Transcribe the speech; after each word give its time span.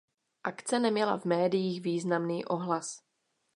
Akce 0.43 0.79
neměla 0.79 1.17
v 1.17 1.25
médiích 1.25 1.81
významný 1.81 2.45
ohlas. 2.45 3.01